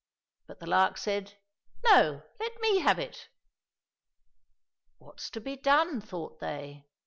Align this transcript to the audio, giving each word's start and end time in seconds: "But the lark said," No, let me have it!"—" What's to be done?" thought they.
"But 0.47 0.59
the 0.59 0.65
lark 0.65 0.97
said," 0.97 1.37
No, 1.85 2.23
let 2.39 2.59
me 2.59 2.79
have 2.79 2.97
it!"—" 2.97 3.29
What's 4.97 5.29
to 5.29 5.39
be 5.39 5.55
done?" 5.55 6.01
thought 6.01 6.39
they. 6.39 6.87